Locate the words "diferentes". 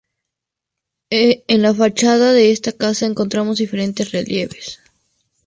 3.59-4.11